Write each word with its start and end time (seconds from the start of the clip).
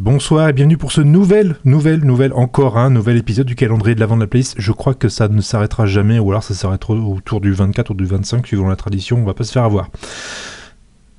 Bonsoir 0.00 0.48
et 0.48 0.54
bienvenue 0.54 0.78
pour 0.78 0.92
ce 0.92 1.02
nouvel, 1.02 1.56
nouvel, 1.66 2.02
nouvel, 2.06 2.32
encore 2.32 2.78
un 2.78 2.88
nouvel 2.88 3.18
épisode 3.18 3.46
du 3.46 3.54
calendrier 3.54 3.94
de 3.94 4.00
l'avant 4.00 4.16
de 4.16 4.22
la 4.22 4.26
playlist. 4.26 4.54
Je 4.56 4.72
crois 4.72 4.94
que 4.94 5.10
ça 5.10 5.28
ne 5.28 5.42
s'arrêtera 5.42 5.84
jamais, 5.84 6.18
ou 6.18 6.30
alors 6.30 6.42
ça 6.42 6.54
s'arrêtera 6.54 6.94
autour 6.94 7.42
du 7.42 7.52
24 7.52 7.90
ou 7.90 7.94
du 7.94 8.06
25, 8.06 8.46
suivant 8.46 8.68
la 8.68 8.76
tradition, 8.76 9.18
on 9.18 9.26
va 9.26 9.34
pas 9.34 9.44
se 9.44 9.52
faire 9.52 9.64
avoir. 9.64 9.90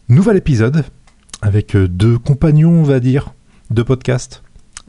Nouvel 0.09 0.38
épisode, 0.38 0.83
avec 1.43 1.75
euh, 1.75 1.88
deux 1.88 2.17
compagnons, 2.17 2.71
on 2.71 2.83
va 2.83 2.99
dire, 2.99 3.35
de 3.70 3.83
podcast, 3.83 4.41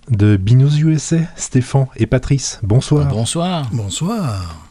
de 0.09 0.39
Binous 0.39 0.79
USA, 0.79 1.19
Stéphane 1.37 1.89
et 1.97 2.07
Patrice. 2.07 2.61
Bonsoir. 2.63 3.07
Bonsoir. 3.09 3.69
Bonsoir. 3.75 4.71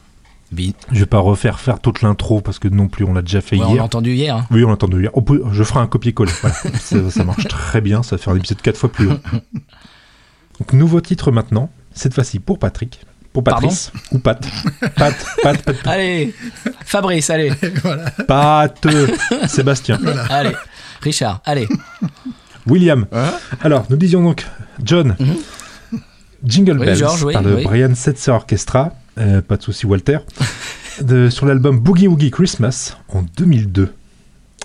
Je 0.91 0.99
vais 0.99 1.05
pas 1.05 1.19
refaire 1.19 1.59
faire 1.59 1.79
toute 1.79 2.01
l'intro, 2.01 2.41
parce 2.41 2.59
que 2.59 2.67
non 2.67 2.87
plus, 2.87 3.05
on 3.05 3.13
l'a 3.13 3.21
déjà 3.21 3.39
fait 3.41 3.55
Ouais, 3.57 3.63
on 3.63 3.67
l'a 3.69 3.73
hier. 3.75 3.83
entendu 3.83 4.13
hier. 4.13 4.35
hein. 4.35 4.45
Oui, 4.51 4.63
on 4.63 4.67
l'a 4.67 4.73
entendu 4.73 5.01
hier. 5.01 5.11
On 5.13 5.21
peut- 5.21 5.43
je 5.51 5.63
ferai 5.63 5.79
un 5.79 5.87
copier-coller. 5.87 6.31
Voilà. 6.41 6.55
ça, 6.79 7.09
ça 7.09 7.23
marche 7.23 7.47
très 7.47 7.79
bien. 7.81 8.03
Ça 8.03 8.15
va 8.17 8.21
faire 8.21 8.33
un 8.33 8.37
épisode 8.37 8.61
quatre 8.61 8.77
fois 8.77 8.91
plus 8.91 9.05
long. 9.05 9.19
Donc, 10.59 10.73
nouveau 10.73 10.99
titre 11.01 11.31
maintenant. 11.31 11.69
Cette 11.93 12.13
fois-ci 12.13 12.39
pour 12.39 12.59
Patrick. 12.59 12.99
Pour 13.33 13.43
Patrice. 13.45 13.93
ou 14.11 14.19
Pat. 14.19 14.45
Pat, 14.97 15.13
Pat, 15.41 15.61
Pat, 15.61 15.75
Allez, 15.87 16.33
Fabrice, 16.85 17.29
allez, 17.29 17.49
voilà. 17.81 18.11
Pat. 18.11 18.87
Sébastien. 19.47 19.97
allez, 20.29 20.51
Richard, 21.01 21.41
allez. 21.45 21.67
William. 22.67 23.05
Alors, 23.61 23.85
nous 23.89 23.95
disions 23.95 24.21
donc 24.21 24.45
John. 24.83 25.15
Jingle 26.43 26.73
Mhm. 26.73 26.79
Oui, 26.81 26.85
Bells 26.87 26.97
George, 26.97 27.23
oui, 27.23 27.33
par 27.33 27.41
le 27.41 27.55
oui. 27.55 27.63
Brian 27.63 27.95
Setzer 27.95 28.31
Orchestra. 28.31 28.91
Euh, 29.17 29.41
pas 29.41 29.57
de 29.57 29.63
souci, 29.63 29.85
Walter. 29.85 30.19
sur 31.29 31.45
l'album 31.45 31.79
Boogie 31.79 32.07
Woogie 32.07 32.31
Christmas 32.31 32.97
en 33.09 33.23
2002. 33.37 33.93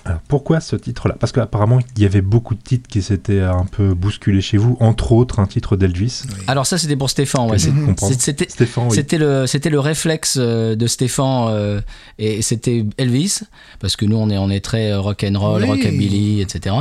Alors, 0.07 0.21
pourquoi 0.27 0.59
ce 0.59 0.75
titre-là? 0.75 1.15
Parce 1.19 1.31
qu'apparemment, 1.31 1.79
il 1.95 2.01
y 2.01 2.05
avait 2.05 2.21
beaucoup 2.21 2.55
de 2.55 2.61
titres 2.61 2.87
qui 2.87 3.01
s'étaient 3.01 3.41
un 3.41 3.65
peu 3.65 3.93
bousculés 3.93 4.41
chez 4.41 4.57
vous, 4.57 4.77
entre 4.79 5.11
autres 5.11 5.39
un 5.39 5.45
titre 5.47 5.75
d'Elvis. 5.75 6.23
Alors 6.47 6.65
ça, 6.65 6.77
c'était 6.77 6.95
pour 6.95 7.09
Stéphane. 7.09 7.49
Ouais, 7.49 7.57
c'était 7.59 8.47
Stéphane, 8.49 8.85
oui. 8.89 8.95
C'était 8.95 9.17
le, 9.17 9.45
c'était 9.47 9.69
le 9.69 9.79
réflexe 9.79 10.37
euh, 10.39 10.75
de 10.75 10.87
Stéphane 10.87 11.47
euh, 11.49 11.81
et 12.19 12.41
c'était 12.41 12.85
Elvis 12.97 13.41
parce 13.79 13.95
que 13.95 14.05
nous 14.05 14.17
on 14.17 14.29
est, 14.29 14.37
on 14.37 14.49
est 14.49 14.61
très 14.61 14.91
euh, 14.91 14.99
rock 14.99 15.25
and 15.29 15.37
roll, 15.39 15.63
Oui. 15.63 15.69
rockabilly, 15.69 16.41
etc. 16.41 16.75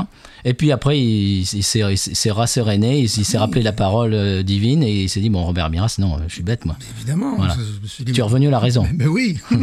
Et 0.44 0.54
puis 0.54 0.70
après 0.72 0.98
il, 0.98 1.40
il 1.42 1.62
s'est, 1.62 2.30
rasséréné, 2.30 3.00
il, 3.00 3.08
s'est 3.08 3.38
rappelé 3.38 3.62
la 3.62 3.72
parole 3.72 4.14
euh, 4.14 4.42
divine 4.42 4.82
et 4.82 5.02
il 5.04 5.08
s'est 5.08 5.20
dit 5.20 5.30
bon 5.30 5.44
Robert 5.44 5.68
Miras, 5.70 5.96
non, 5.98 6.14
euh, 6.16 6.20
je 6.28 6.34
suis 6.34 6.42
bête 6.42 6.64
moi. 6.64 6.76
Évidemment. 6.96 7.34
Voilà. 7.36 7.54
je- 7.54 7.62
je 7.76 7.82
me 7.82 7.86
suis 7.86 8.04
dit, 8.04 8.12
Tu 8.12 8.20
es 8.20 8.22
revenu 8.22 8.48
à 8.48 8.50
la 8.50 8.58
raison. 8.60 8.82
mais, 8.84 9.04
mais 9.04 9.06
oui. 9.06 9.38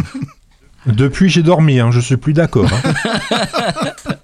Depuis, 0.85 1.29
j'ai 1.29 1.43
dormi, 1.43 1.79
hein, 1.79 1.91
je 1.91 1.99
suis 1.99 2.17
plus 2.17 2.33
d'accord. 2.33 2.69
hein. 2.71 3.91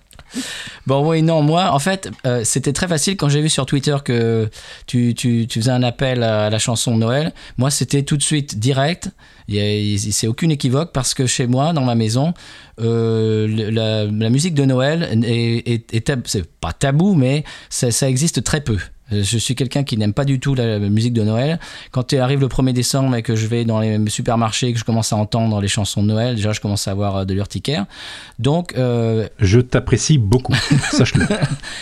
Bon, 0.89 1.07
oui, 1.07 1.21
non, 1.21 1.43
moi, 1.43 1.71
en 1.71 1.77
fait, 1.77 2.09
euh, 2.25 2.41
c'était 2.43 2.73
très 2.73 2.87
facile 2.87 3.15
quand 3.15 3.29
j'ai 3.29 3.41
vu 3.41 3.49
sur 3.49 3.67
Twitter 3.67 3.95
que 4.03 4.49
tu, 4.87 5.13
faisais 5.47 5.69
un 5.69 5.83
appel 5.83 6.23
à 6.23 6.49
la 6.49 6.57
chanson 6.57 6.97
Noël. 6.97 7.31
Moi, 7.59 7.69
c'était 7.69 8.01
tout 8.01 8.17
de 8.17 8.23
suite 8.23 8.57
direct. 8.57 9.11
C'est 9.47 10.25
aucune 10.25 10.49
équivoque 10.49 10.91
parce 10.91 11.13
que 11.13 11.27
chez 11.27 11.45
moi, 11.45 11.73
dans 11.73 11.83
ma 11.83 11.93
maison, 11.93 12.33
euh, 12.81 13.47
la, 14.09 14.29
musique 14.31 14.55
de 14.55 14.65
Noël 14.65 15.07
est, 15.23 16.11
pas 16.59 16.73
tabou, 16.73 17.13
mais 17.13 17.43
ça 17.69 18.09
existe 18.09 18.43
très 18.43 18.61
peu. 18.61 18.79
Je 19.11 19.37
suis 19.37 19.55
quelqu'un 19.55 19.83
qui 19.83 19.97
n'aime 19.97 20.13
pas 20.13 20.25
du 20.25 20.39
tout 20.39 20.55
la 20.55 20.79
musique 20.79 21.13
de 21.13 21.23
Noël. 21.23 21.59
Quand 21.91 22.11
il 22.11 22.19
arrive 22.19 22.41
le 22.41 22.47
1er 22.47 22.73
décembre 22.73 23.15
et 23.15 23.23
que 23.23 23.35
je 23.35 23.47
vais 23.47 23.65
dans 23.65 23.79
les 23.79 24.09
supermarchés 24.09 24.67
et 24.67 24.73
que 24.73 24.79
je 24.79 24.83
commence 24.83 25.13
à 25.13 25.15
entendre 25.15 25.59
les 25.61 25.67
chansons 25.67 26.03
de 26.03 26.07
Noël, 26.07 26.35
déjà 26.35 26.51
je 26.51 26.59
commence 26.59 26.87
à 26.87 26.91
avoir 26.91 27.17
euh, 27.17 27.25
de 27.25 27.33
l'urticaire. 27.33 27.85
Donc, 28.37 28.73
euh, 28.77 29.27
je 29.39 29.59
t'apprécie 29.59 30.17
beaucoup, 30.17 30.53
sache-le. 30.91 31.25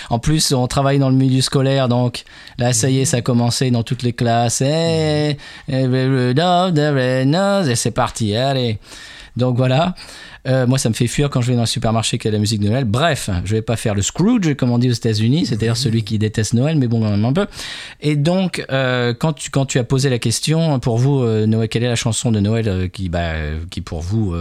en 0.10 0.20
plus, 0.20 0.54
on 0.54 0.68
travaille 0.68 1.00
dans 1.00 1.10
le 1.10 1.16
milieu 1.16 1.42
scolaire, 1.42 1.88
donc 1.88 2.24
là, 2.58 2.74
ça 2.74 2.90
y 2.90 3.00
est, 3.00 3.06
ça 3.06 3.18
a 3.18 3.22
commencé 3.22 3.72
dans 3.72 3.84
toutes 3.84 4.04
les 4.04 4.14
classes. 4.14 4.62
Eh, 4.62 5.38
eh, 5.70 5.84
et 7.70 7.76
c'est 7.76 7.92
parti, 7.92 8.36
allez. 8.36 8.80
Donc 9.36 9.58
voilà. 9.58 9.96
Euh, 10.48 10.66
moi, 10.66 10.78
ça 10.78 10.90
me 10.90 10.94
fait 10.94 11.08
fuir 11.08 11.30
quand 11.30 11.42
je 11.42 11.50
vais 11.50 11.56
dans 11.56 11.62
le 11.62 11.68
supermarché 11.68 12.18
qu'il 12.18 12.26
y 12.26 12.30
a 12.30 12.32
de 12.32 12.38
la 12.38 12.40
musique 12.40 12.62
de 12.62 12.70
Noël. 12.70 12.86
Bref, 12.86 13.30
je 13.44 13.56
vais 13.56 13.62
pas 13.62 13.76
faire 13.76 13.96
le 13.96 14.02
Scrooge, 14.02 14.56
comme 14.56 14.72
on 14.72 14.78
dit 14.78 14.90
aux 14.90 14.94
États-Unis, 14.94 15.46
c'est-à-dire 15.46 15.78
celui 15.78 16.04
qui 16.04 16.18
déteste 16.18 16.54
Noël, 16.54 16.78
mais 16.78 16.88
bon, 16.88 17.02
quand 17.02 17.10
même 17.10 17.26
un 17.26 17.34
peu. 17.34 17.48
Et 18.02 18.16
donc, 18.16 18.66
euh, 18.72 19.14
quand, 19.18 19.34
tu, 19.34 19.50
quand 19.50 19.66
tu 19.66 19.80
as 19.80 19.84
posé 19.84 20.10
la 20.10 20.20
question, 20.20 20.80
pour 20.80 20.98
vous, 20.98 21.22
euh, 21.22 21.46
Noël, 21.46 21.68
quelle 21.70 21.84
est 21.84 21.90
la 21.90 21.96
chanson 21.96 22.32
de 22.32 22.40
Noël 22.40 22.90
qui, 22.92 23.10
bah, 23.10 23.34
qui 23.70 23.82
pour 23.82 24.02
vous, 24.02 24.34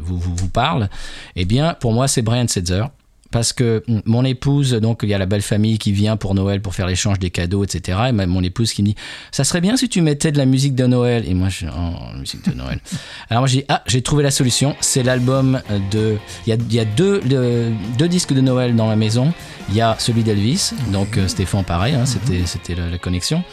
vous, 0.00 0.18
vous, 0.18 0.34
vous 0.34 0.48
parle? 0.48 0.88
Eh 1.36 1.44
bien, 1.44 1.74
pour 1.74 1.92
moi, 1.92 2.08
c'est 2.08 2.22
Brian 2.22 2.46
Setzer 2.48 2.84
parce 3.30 3.52
que 3.52 3.82
mon 4.04 4.24
épouse, 4.24 4.72
donc 4.72 5.00
il 5.02 5.08
y 5.08 5.14
a 5.14 5.18
la 5.18 5.26
belle 5.26 5.42
famille 5.42 5.78
qui 5.78 5.92
vient 5.92 6.16
pour 6.16 6.34
Noël 6.34 6.60
pour 6.60 6.74
faire 6.74 6.86
l'échange 6.86 7.18
des 7.18 7.30
cadeaux, 7.30 7.64
etc. 7.64 7.98
Et 8.08 8.12
mon 8.12 8.42
épouse 8.42 8.72
qui 8.72 8.82
me 8.82 8.88
dit 8.88 8.96
Ça 9.30 9.44
serait 9.44 9.60
bien 9.60 9.76
si 9.76 9.88
tu 9.88 10.00
mettais 10.02 10.32
de 10.32 10.38
la 10.38 10.46
musique 10.46 10.74
de 10.74 10.86
Noël. 10.86 11.24
Et 11.28 11.34
moi, 11.34 11.48
je 11.48 11.66
Oh, 11.66 12.18
musique 12.18 12.48
de 12.48 12.54
Noël. 12.54 12.80
Alors 13.28 13.42
moi, 13.42 13.48
j'ai 13.48 13.64
Ah, 13.68 13.82
j'ai 13.86 14.02
trouvé 14.02 14.22
la 14.22 14.30
solution. 14.30 14.74
C'est 14.80 15.02
l'album 15.02 15.60
de. 15.90 16.16
Il 16.46 16.50
y 16.50 16.52
a, 16.52 16.56
il 16.56 16.74
y 16.74 16.80
a 16.80 16.84
deux, 16.84 17.20
disques 18.08 18.32
de 18.32 18.40
Noël 18.40 18.74
dans 18.74 18.88
la 18.88 18.96
maison. 18.96 19.32
Il 19.68 19.76
y 19.76 19.80
a 19.80 19.94
celui 19.98 20.24
d'Elvis, 20.24 20.72
donc 20.92 21.16
euh, 21.16 21.28
Stéphane, 21.28 21.64
pareil, 21.64 21.94
hein, 21.94 22.04
c'était 22.04 22.44
c'était 22.44 22.74
la, 22.74 22.88
la 22.88 22.98
connexion. 22.98 23.44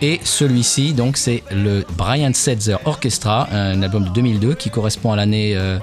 Et 0.00 0.20
celui-ci, 0.22 0.92
donc, 0.92 1.16
c'est 1.16 1.42
le 1.50 1.84
Brian 1.96 2.32
Setzer 2.32 2.76
Orchestra, 2.84 3.48
un 3.50 3.82
album 3.82 4.04
de 4.04 4.10
2002 4.10 4.54
qui 4.54 4.70
correspond 4.70 5.12
à 5.12 5.16
l'année 5.16 5.56
euh, 5.56 5.78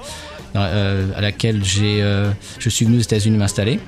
à 0.55 1.21
laquelle 1.21 1.61
euh, 1.81 2.31
je 2.59 2.69
suis 2.69 2.85
venu 2.85 2.97
aux 2.97 3.01
États-Unis 3.01 3.37
m'installer. 3.37 3.79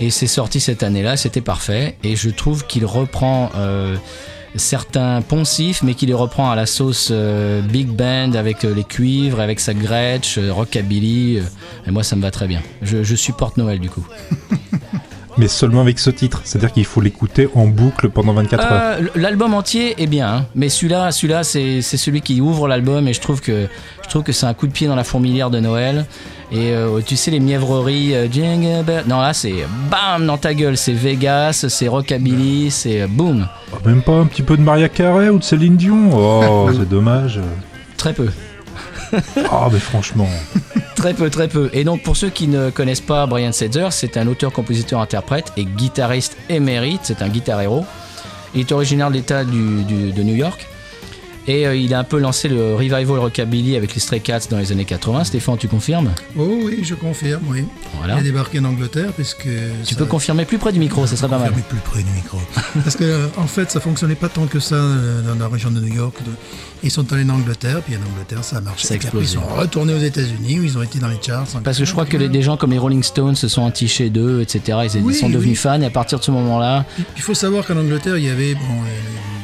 Et 0.00 0.10
c'est 0.10 0.26
sorti 0.28 0.60
cette 0.60 0.82
année-là, 0.82 1.16
c'était 1.16 1.40
parfait. 1.40 1.96
Et 2.04 2.14
je 2.16 2.30
trouve 2.30 2.66
qu'il 2.66 2.86
reprend 2.86 3.50
euh, 3.56 3.96
certains 4.54 5.22
poncifs, 5.22 5.82
mais 5.82 5.94
qu'il 5.94 6.08
les 6.08 6.14
reprend 6.14 6.50
à 6.50 6.56
la 6.56 6.66
sauce 6.66 7.08
euh, 7.10 7.60
big 7.62 7.88
band 7.88 8.32
avec 8.34 8.64
euh, 8.64 8.74
les 8.74 8.84
cuivres, 8.84 9.40
avec 9.40 9.58
sa 9.60 9.74
gretsch, 9.74 10.38
euh, 10.38 10.52
rockabilly. 10.52 11.38
euh, 11.38 11.42
et 11.86 11.90
moi, 11.90 12.04
ça 12.04 12.14
me 12.16 12.22
va 12.22 12.30
très 12.30 12.46
bien. 12.46 12.62
Je, 12.82 13.02
je 13.02 13.14
supporte 13.16 13.56
Noël 13.56 13.80
du 13.80 13.90
coup. 13.90 14.06
Mais 15.38 15.48
seulement 15.48 15.80
avec 15.80 15.98
ce 15.98 16.10
titre. 16.10 16.40
C'est-à-dire 16.44 16.72
qu'il 16.72 16.84
faut 16.84 17.00
l'écouter 17.00 17.48
en 17.54 17.66
boucle 17.66 18.08
pendant 18.10 18.32
24 18.32 18.64
heures. 18.64 18.70
Euh, 18.72 19.06
l'album 19.14 19.54
entier 19.54 19.94
est 20.02 20.06
bien, 20.06 20.28
hein. 20.28 20.46
mais 20.54 20.68
celui-là, 20.68 21.12
celui-là, 21.12 21.44
c'est 21.44 21.80
c'est 21.80 21.96
celui 21.96 22.20
qui 22.20 22.40
ouvre 22.40 22.66
l'album 22.66 23.06
et 23.06 23.12
je 23.12 23.20
trouve 23.20 23.40
que 23.40 23.68
je 24.02 24.08
trouve 24.08 24.22
que 24.24 24.32
c'est 24.32 24.46
un 24.46 24.54
coup 24.54 24.66
de 24.66 24.72
pied 24.72 24.88
dans 24.88 24.96
la 24.96 25.04
fourmilière 25.04 25.50
de 25.50 25.60
Noël. 25.60 26.06
Et 26.50 26.72
euh, 26.72 27.00
tu 27.06 27.16
sais 27.16 27.30
les 27.30 27.40
mièvreries, 27.40 28.14
euh, 28.14 28.26
non 29.06 29.20
là 29.20 29.34
c'est 29.34 29.54
bam 29.90 30.26
dans 30.26 30.38
ta 30.38 30.54
gueule, 30.54 30.78
c'est 30.78 30.94
Vegas, 30.94 31.66
c'est 31.68 31.88
rockabilly, 31.88 32.70
c'est 32.70 33.06
boom, 33.06 33.46
Oh, 33.72 33.76
Même 33.86 34.02
pas 34.02 34.12
un 34.14 34.24
petit 34.24 34.42
peu 34.42 34.56
de 34.56 34.62
Maria 34.62 34.88
Carey 34.88 35.28
ou 35.28 35.38
de 35.38 35.44
Céline 35.44 35.76
Dion? 35.76 36.10
Oh, 36.14 36.70
c'est 36.76 36.88
dommage. 36.88 37.38
très 37.98 38.14
peu. 38.14 38.28
Oh, 39.52 39.68
mais 39.72 39.78
franchement. 39.78 40.28
Très 40.96 41.14
peu, 41.14 41.30
très 41.30 41.48
peu. 41.48 41.70
Et 41.72 41.84
donc, 41.84 42.02
pour 42.02 42.16
ceux 42.16 42.28
qui 42.30 42.48
ne 42.48 42.70
connaissent 42.70 43.00
pas 43.00 43.26
Brian 43.26 43.52
Setzer, 43.52 43.88
c'est 43.90 44.16
un 44.16 44.26
auteur, 44.26 44.52
compositeur, 44.52 45.00
interprète 45.00 45.52
et 45.56 45.64
guitariste 45.64 46.36
émérite. 46.48 47.00
C'est 47.04 47.22
un 47.22 47.28
guitar 47.28 47.60
héros. 47.60 47.84
Il 48.54 48.60
est 48.60 48.72
originaire 48.72 49.08
de 49.10 49.14
l'État 49.14 49.44
du- 49.44 49.84
de 50.12 50.22
New 50.22 50.34
York. 50.34 50.66
Et 51.50 51.66
euh, 51.66 51.74
il 51.74 51.94
a 51.94 51.98
un 51.98 52.04
peu 52.04 52.18
lancé 52.18 52.46
le 52.48 52.74
revival 52.74 53.18
rockabilly 53.18 53.74
avec 53.74 53.94
les 53.94 54.00
Stray 54.00 54.20
Cats 54.20 54.40
dans 54.50 54.58
les 54.58 54.70
années 54.70 54.84
80. 54.84 55.24
Stéphane, 55.24 55.56
tu 55.56 55.66
confirmes? 55.66 56.10
Oh 56.38 56.46
oui, 56.64 56.80
je 56.82 56.94
confirme, 56.94 57.40
oui. 57.48 57.64
Voilà. 57.96 58.16
Il 58.16 58.20
a 58.20 58.22
débarqué 58.22 58.58
en 58.60 58.64
Angleterre 58.66 59.12
puisque. 59.14 59.44
Tu 59.84 59.94
ça- 59.94 59.96
peux 59.98 60.04
confirmer 60.04 60.44
plus 60.44 60.58
près 60.58 60.72
du 60.72 60.78
micro, 60.78 61.06
ça 61.06 61.16
serait 61.16 61.28
pas 61.30 61.38
mal. 61.38 61.52
Plus 61.52 61.78
près 61.78 62.02
du 62.02 62.10
micro. 62.10 62.38
Parce 62.84 62.96
que 62.96 63.04
euh, 63.04 63.26
en 63.38 63.46
fait, 63.46 63.70
ça 63.70 63.80
fonctionnait 63.80 64.14
pas 64.14 64.28
tant 64.28 64.46
que 64.46 64.60
ça 64.60 64.74
euh, 64.74 65.22
dans 65.22 65.36
la 65.36 65.48
région 65.48 65.70
de 65.70 65.80
New 65.80 65.94
York. 65.94 66.14
Ils 66.82 66.90
sont 66.90 67.10
allés 67.14 67.24
en 67.24 67.30
Angleterre, 67.30 67.80
puis 67.80 67.96
en 67.96 68.00
Angleterre, 68.12 68.44
ça 68.44 68.58
a 68.58 68.60
marché. 68.60 68.86
Ça 68.86 68.94
a 68.94 68.96
après, 68.98 69.08
ils 69.14 69.22
explosé. 69.22 69.34
sont 69.48 69.54
retournés 69.56 69.94
aux 69.94 69.98
États-Unis 70.04 70.60
où 70.60 70.64
ils 70.64 70.76
ont 70.76 70.82
été 70.82 70.98
dans 70.98 71.08
les 71.08 71.16
charts. 71.20 71.46
Parce 71.64 71.78
que 71.78 71.84
je 71.86 71.92
crois 71.92 72.04
que 72.04 72.18
les- 72.18 72.28
des 72.28 72.42
gens 72.42 72.58
comme 72.58 72.72
les 72.72 72.78
Rolling 72.78 73.02
Stones 73.02 73.36
se 73.36 73.48
sont 73.48 73.62
entichés 73.62 74.10
d'eux, 74.10 74.42
etc. 74.42 74.78
Ils, 74.94 75.00
Oui, 75.02 75.14
sont 75.14 75.30
devenus 75.30 75.52
oui. 75.52 75.54
fans 75.56 75.80
et 75.80 75.86
à 75.86 75.90
partir 75.90 76.18
de 76.18 76.24
ce 76.24 76.30
moment-là, 76.30 76.84
Il 77.16 77.22
faut 77.22 77.32
savoir 77.34 77.66
qu'en 77.66 77.78
Angleterre, 77.78 78.18
il 78.18 78.24
y 78.24 78.28
avait 78.30 78.54
bon, 78.54 78.60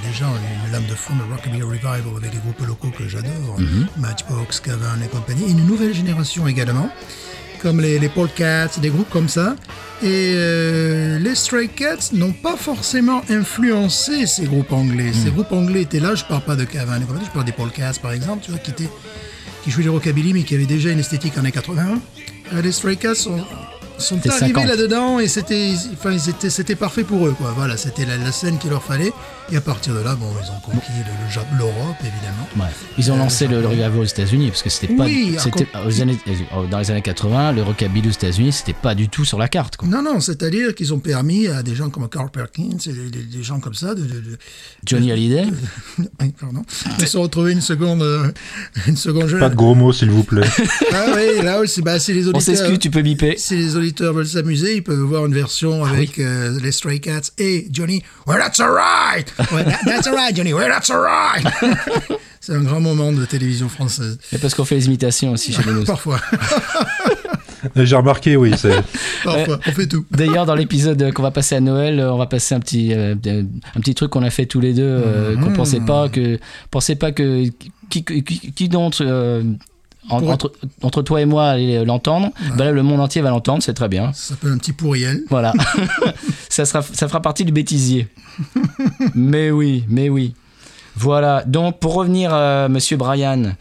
déjà 0.06 0.26
une 0.66 0.72
lame 0.72 0.84
de 0.88 0.94
fond 0.94 1.14
de 1.16 1.22
Rockabilly 1.34 1.62
Revival 1.62 1.93
avec 1.94 2.30
des 2.30 2.38
groupes 2.38 2.66
locaux 2.66 2.90
que 2.96 3.08
j'adore, 3.08 3.56
Mhm. 3.58 3.86
Matchbox, 3.98 4.60
Cavern 4.60 5.02
et 5.02 5.08
compagnie, 5.08 5.50
une 5.50 5.66
nouvelle 5.66 5.94
génération 5.94 6.46
également, 6.48 6.90
comme 7.62 7.80
les, 7.80 7.98
les 7.98 8.08
Paul 8.08 8.28
Cats, 8.34 8.70
des 8.80 8.90
groupes 8.90 9.10
comme 9.10 9.28
ça. 9.28 9.56
Et 10.02 10.32
euh, 10.34 11.18
les 11.18 11.34
Stray 11.34 11.68
Cats 11.68 12.10
n'ont 12.12 12.32
pas 12.32 12.56
forcément 12.56 13.22
influencé 13.30 14.26
ces 14.26 14.44
groupes 14.44 14.72
anglais. 14.72 15.12
Ces 15.12 15.30
groupes 15.30 15.52
anglais 15.52 15.82
étaient 15.82 16.00
là, 16.00 16.14
je 16.14 16.24
parle 16.24 16.42
pas 16.42 16.56
de 16.56 16.64
Cavern 16.64 17.00
et 17.00 17.06
compagnie, 17.06 17.24
je 17.26 17.30
parle 17.30 17.46
des 17.46 17.52
Paul 17.52 17.70
Cats 17.70 17.94
par 18.02 18.12
exemple, 18.12 18.44
tu 18.44 18.50
vois, 18.50 18.60
qui, 18.60 18.72
étaient, 18.72 18.90
qui 19.62 19.70
jouaient 19.70 19.84
du 19.84 19.90
rockabilly 19.90 20.34
mais 20.34 20.42
qui 20.42 20.54
avaient 20.54 20.66
déjà 20.66 20.90
une 20.90 20.98
esthétique 20.98 21.38
années 21.38 21.52
80. 21.52 22.00
Euh, 22.52 22.60
les 22.60 22.72
Stray 22.72 22.96
Cats 22.96 23.26
ont 23.28 23.42
sont 23.98 24.16
C'était 24.16 24.30
arrivés 24.30 24.52
50. 24.54 24.66
là-dedans 24.66 25.18
et 25.20 25.28
c'était, 25.28 25.72
enfin, 25.92 26.16
c'était, 26.18 26.50
c'était 26.50 26.74
parfait 26.74 27.04
pour 27.04 27.26
eux, 27.26 27.34
quoi. 27.36 27.52
Voilà, 27.56 27.76
c'était 27.76 28.04
la, 28.04 28.16
la 28.16 28.32
scène 28.32 28.58
qu'il 28.58 28.70
leur 28.70 28.82
fallait. 28.82 29.12
Et 29.52 29.56
à 29.56 29.60
partir 29.60 29.92
de 29.94 30.00
là, 30.00 30.14
bon, 30.14 30.26
ils 30.42 30.50
ont 30.50 30.60
conquis 30.60 30.90
le, 30.96 31.04
le 31.04 31.58
l'Europe, 31.58 31.96
évidemment. 32.00 32.48
Ouais. 32.56 32.72
Ils 32.96 33.12
ont 33.12 33.16
lancé 33.16 33.46
le, 33.46 33.60
le 33.60 33.66
revival 33.68 33.98
aux 33.98 34.04
États-Unis 34.04 34.48
parce 34.48 34.62
que 34.62 34.70
c'était 34.70 34.94
pas. 34.94 35.04
Oui, 35.04 35.36
c'était, 35.38 35.66
aux 35.86 36.00
années- 36.00 36.18
euh, 36.26 36.66
dans 36.70 36.78
les 36.78 36.90
années 36.90 37.02
80, 37.02 37.52
le 37.52 37.62
rockabilly 37.62 38.08
aux 38.08 38.12
États-Unis, 38.12 38.52
c'était 38.52 38.72
pas 38.72 38.94
du 38.94 39.08
tout 39.10 39.26
sur 39.26 39.38
la 39.38 39.48
carte. 39.48 39.76
Quoi. 39.76 39.86
Non, 39.88 40.02
non, 40.02 40.20
c'est-à-dire 40.20 40.74
qu'ils 40.74 40.94
ont 40.94 40.98
permis 40.98 41.46
à 41.48 41.62
des 41.62 41.74
gens 41.74 41.90
comme 41.90 42.08
Carl 42.08 42.30
Perkins 42.30 42.78
et 42.86 42.92
des, 42.92 43.10
des- 43.10 43.22
des 43.24 43.42
gens 43.42 43.60
comme 43.60 43.74
ça 43.74 43.94
de, 43.94 44.00
de- 44.02 44.08
de- 44.20 44.38
Johnny 44.86 45.12
Hallyday, 45.12 45.44
pardon, 46.40 46.62
de 46.98 47.04
se 47.04 47.18
retrouver 47.18 47.52
une 47.52 47.60
seconde, 47.60 48.02
euh, 48.02 48.30
une 48.86 48.96
seconde 48.96 49.28
jeune. 49.28 49.40
Pas 49.40 49.50
de 49.50 49.54
gros 49.56 49.74
mots, 49.74 49.92
s'il 49.92 50.10
vous 50.10 50.24
plaît. 50.24 50.48
Ah 50.92 51.06
oui, 51.14 51.42
là 51.44 51.60
aussi, 51.60 51.82
bah, 51.82 51.98
si 51.98 52.12
les 52.14 52.24
on 52.26 52.30
auditeurs, 52.30 52.42
s'excuse, 52.42 52.78
tu 52.78 52.90
peux 52.90 53.02
biper. 53.02 53.36
les 53.50 53.76
auditeurs 53.76 53.83
veulent 53.92 54.26
s'amuser, 54.26 54.76
ils 54.76 54.82
peuvent 54.82 54.98
voir 55.00 55.26
une 55.26 55.34
version 55.34 55.84
Ah 55.84 55.90
avec 55.90 56.18
euh, 56.18 56.58
les 56.62 56.72
Stray 56.72 57.00
Cats 57.00 57.30
et 57.38 57.68
Johnny. 57.72 58.02
Well, 58.26 58.38
that's 58.38 58.60
alright. 58.60 59.32
Ouais, 59.52 59.64
that- 59.64 59.78
that's 59.84 60.06
alright, 60.06 60.34
Johnny. 60.34 60.52
Well, 60.52 60.70
that's 60.70 60.90
alright. 60.90 61.44
C'est 62.40 62.52
un 62.54 62.60
grand 62.62 62.80
moment 62.80 63.10
de 63.10 63.24
télévision 63.24 63.70
française. 63.70 64.18
Et 64.32 64.36
parce 64.38 64.54
qu'on 64.54 64.66
fait 64.66 64.74
les 64.74 64.86
imitations 64.86 65.32
aussi 65.32 65.52
chez 65.52 65.62
nous. 65.64 65.84
Parfois, 65.86 66.20
J'ai 67.76 67.96
remarqué, 67.96 68.36
oui. 68.36 68.50
parfois, 69.24 69.58
on 69.66 69.72
fait 69.72 69.86
tout. 69.86 70.04
D'ailleurs, 70.10 70.44
dans 70.44 70.54
l'épisode 70.54 71.10
qu'on 71.14 71.22
va 71.22 71.30
passer 71.30 71.54
à 71.54 71.60
Noël, 71.60 71.98
euh, 71.98 72.12
on 72.12 72.18
va 72.18 72.26
passer 72.26 72.54
un 72.54 72.60
petit, 72.60 72.92
euh, 72.92 73.14
un 73.24 73.80
petit 73.80 73.94
truc 73.94 74.10
qu'on 74.10 74.22
a 74.22 74.28
fait 74.28 74.44
tous 74.44 74.60
les 74.60 74.74
deux, 74.74 74.82
euh, 74.82 75.36
qu'on 75.38 75.54
pensait 75.54 75.80
pas 75.80 76.10
que, 76.10 76.38
pensait 76.70 76.96
pas 76.96 77.12
que 77.12 77.44
qui, 77.88 78.04
qui, 78.04 78.22
qui- 78.22 78.52
qui 78.52 78.68
d'entre 78.68 79.02
euh, 79.02 79.42
en- 80.10 80.26
entre, 80.26 80.52
entre 80.82 81.02
toi 81.02 81.20
et 81.20 81.26
moi 81.26 81.56
l'entendre. 81.58 82.30
Bah 82.56 82.64
là, 82.64 82.72
le 82.72 82.82
monde 82.82 83.00
entier 83.00 83.22
va 83.22 83.30
l'entendre, 83.30 83.62
c'est 83.62 83.74
très 83.74 83.88
bien. 83.88 84.12
Ça 84.12 84.30
s'appelle 84.34 84.52
un 84.52 84.58
petit 84.58 84.72
pourriel. 84.72 85.22
Voilà. 85.30 85.52
ça, 86.48 86.64
sera, 86.64 86.82
ça 86.82 87.08
fera 87.08 87.20
partie 87.22 87.44
du 87.44 87.52
bêtisier. 87.52 88.08
mais 89.14 89.50
oui, 89.50 89.84
mais 89.88 90.08
oui. 90.08 90.34
Voilà. 90.96 91.42
Donc, 91.46 91.78
pour 91.80 91.94
revenir 91.94 92.32
à 92.32 92.68
Monsieur 92.68 92.96
Brian, 92.96 93.54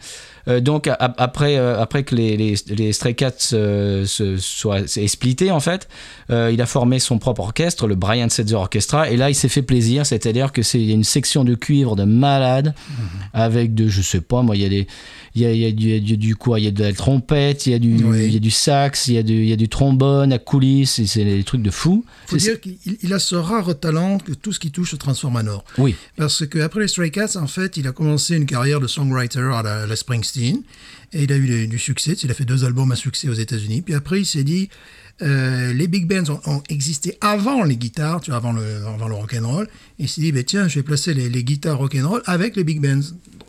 euh, 0.48 0.60
donc 0.60 0.86
a- 0.88 0.94
après, 0.98 1.56
euh, 1.56 1.80
après 1.80 2.02
que 2.04 2.14
les, 2.14 2.36
les, 2.36 2.54
les 2.68 2.92
Stray 2.92 3.14
Cats 3.14 3.32
euh, 3.52 4.04
se 4.06 4.36
soient 4.36 4.86
s'est 4.86 5.06
splitté, 5.08 5.50
en 5.50 5.60
fait, 5.60 5.88
euh, 6.30 6.50
il 6.52 6.60
a 6.60 6.66
formé 6.66 6.98
son 6.98 7.18
propre 7.18 7.40
orchestre, 7.42 7.86
le 7.86 7.94
Brian 7.94 8.28
Setzer 8.28 8.54
Orchestra, 8.56 9.10
et 9.10 9.16
là, 9.16 9.30
il 9.30 9.34
s'est 9.34 9.48
fait 9.48 9.62
plaisir, 9.62 10.04
c'est-à-dire 10.06 10.52
que 10.52 10.62
c'est 10.62 10.84
une 10.84 11.04
section 11.04 11.44
de 11.44 11.54
cuivre 11.54 11.96
de 11.96 12.04
malade, 12.04 12.74
avec 13.32 13.74
de, 13.74 13.88
je 13.88 14.02
sais 14.02 14.20
pas, 14.20 14.42
moi, 14.42 14.56
il 14.56 14.62
y 14.62 14.66
a 14.66 14.68
des. 14.68 14.86
Il 15.36 15.42
y 15.42 15.46
a, 15.46 15.52
y 15.52 15.66
a 15.66 15.72
du, 15.72 15.88
il 15.88 15.94
y 15.94 15.96
a 15.96 16.00
du, 16.00 16.16
du 16.16 16.36
quoi 16.36 16.60
Il 16.60 16.64
y 16.64 16.68
a 16.68 16.70
de 16.70 16.84
la 16.84 16.92
trompette, 16.92 17.66
il 17.66 17.72
y 17.72 17.74
a 17.74 17.80
du, 17.80 18.04
Oui. 18.04 18.24
il 18.26 18.32
y 18.32 18.36
a 18.36 18.38
du 18.38 18.52
sax, 18.52 19.08
il 19.08 19.14
y 19.14 19.18
a 19.18 19.24
du, 19.24 19.44
y 19.44 19.52
a 19.52 19.56
du 19.56 19.68
trombone 19.68 20.32
à 20.32 20.38
coulisses, 20.38 21.04
c'est 21.06 21.24
des 21.24 21.42
trucs 21.42 21.62
de 21.62 21.72
fou. 21.72 22.04
faut 22.26 22.36
dire 22.36 22.60
qu'il 22.60 22.76
il 23.02 23.12
a 23.12 23.18
ce 23.18 23.34
rare 23.34 23.76
talent 23.80 24.18
que 24.18 24.30
tout 24.32 24.52
ce 24.52 24.60
qui 24.60 24.70
touche 24.70 24.92
se 24.92 24.96
transforme 24.96 25.34
en 25.36 25.46
or. 25.48 25.64
Oui, 25.78 25.96
Parce 26.16 26.46
qu'après 26.46 26.82
les 26.82 26.88
Stray 26.88 27.10
Cats, 27.10 27.32
en 27.34 27.48
fait, 27.48 27.76
il 27.76 27.88
a 27.88 27.92
commencé 27.92 28.36
une 28.36 28.46
carrière 28.46 28.78
de 28.78 28.86
songwriter 28.86 29.40
à 29.40 29.62
la, 29.64 29.82
à 29.82 29.86
la 29.86 29.96
Springsteen. 29.96 30.33
Et 30.36 31.22
il 31.22 31.32
a 31.32 31.36
eu 31.36 31.66
du 31.66 31.78
succès. 31.78 32.12
Il 32.12 32.30
a 32.30 32.34
fait 32.34 32.44
deux 32.44 32.64
albums 32.64 32.90
à 32.92 32.96
succès 32.96 33.28
aux 33.28 33.34
États-Unis. 33.34 33.82
Puis 33.82 33.94
après, 33.94 34.20
il 34.20 34.26
s'est 34.26 34.44
dit 34.44 34.68
euh, 35.22 35.72
les 35.72 35.86
big 35.86 36.06
bands 36.08 36.28
ont, 36.32 36.40
ont 36.56 36.62
existé 36.68 37.16
avant 37.20 37.62
les 37.64 37.76
guitares, 37.76 38.20
tu 38.20 38.30
vois, 38.30 38.38
avant 38.38 38.52
le, 38.52 38.84
avant 38.86 39.08
le 39.08 39.14
rock'n'roll. 39.14 39.68
Et 39.98 40.04
il 40.04 40.08
s'est 40.08 40.20
dit 40.20 40.32
ben, 40.32 40.42
tiens, 40.44 40.66
je 40.68 40.76
vais 40.76 40.82
placer 40.82 41.14
les, 41.14 41.28
les 41.28 41.44
guitares 41.44 41.78
rock'n'roll 41.78 42.22
avec 42.26 42.56
les 42.56 42.64
big 42.64 42.80
bands. 42.80 43.00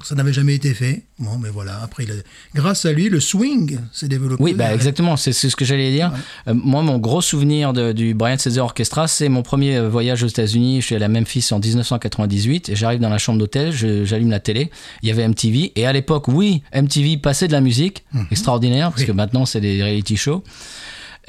Ça 0.04 0.14
n'avait 0.14 0.34
jamais 0.34 0.54
été 0.54 0.74
fait. 0.76 1.04
Bon, 1.18 1.40
mais 1.40 1.50
voilà. 1.50 1.80
Après, 1.82 2.04
il 2.04 2.12
a- 2.12 2.16
grâce 2.54 2.86
à 2.86 2.92
lui, 2.92 3.10
le 3.10 3.20
swing 3.20 3.80
s'est 3.92 4.08
développé. 4.10 4.44
oui, 4.44 4.54
bah 4.54 4.72
exactement, 4.76 5.16
c'est 5.18 5.34
ce 5.34 5.56
que 5.56 5.66
j'allais 5.66 5.92
dire. 5.92 6.12
Euh, 6.48 6.54
moi, 6.54 6.84
mon 6.84 7.00
gros 7.00 7.22
souvenir 7.22 7.74
de- 7.74 7.92
du 7.94 8.14
Brian 8.14 8.38
Setzer 8.38 8.60
Orchestra, 8.60 9.08
c'est 9.08 9.30
mon 9.30 9.42
premier 9.42 9.78
euh, 9.78 9.90
voyage 9.90 10.22
aux 10.22 10.28
États-Unis. 10.28 10.82
Je 10.82 10.86
suis 10.86 10.96
allé 10.96 11.06
à 11.06 11.08
Memphis 11.08 11.48
en 11.52 11.60
1998 11.60 12.70
et 12.70 12.76
j'arrive 12.76 13.00
dans 13.00 13.10
la 13.10 13.18
chambre 13.18 13.40
d'hôtel, 13.40 13.72
j'allume 14.06 14.30
la 14.30 14.40
télé. 14.42 14.70
Il 15.02 15.10
y 15.10 15.12
avait 15.12 15.28
MTV 15.28 15.72
et 15.76 15.88
à 15.88 15.94
l'époque, 15.94 16.28
oui, 16.28 16.62
MTV 16.74 17.18
passait 17.18 17.48
de 17.48 17.54
la 17.54 17.62
musique, 17.62 18.04
extraordinaire, 18.30 18.90
parce 18.90 19.02
Oui. 19.02 19.08
que 19.08 19.12
maintenant 19.14 19.46
c'est 19.48 19.62
des 19.62 19.82
reality 19.82 20.18
shows. 20.18 20.44